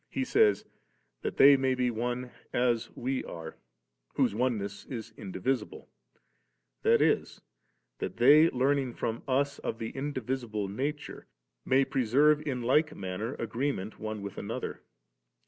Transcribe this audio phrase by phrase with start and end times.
[0.09, 0.65] He says,
[1.21, 3.57] *that they may be one as We are,'
[4.15, 5.91] whose oneness is indivisible;
[6.81, 7.39] that is,
[7.99, 11.27] that they learning from us of that indivisible Nature,
[11.65, 14.81] may preserve in like manner agreement one with another.